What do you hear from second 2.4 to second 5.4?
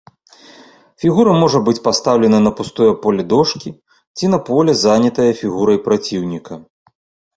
на пустое поле дошкі ці на поле, занятае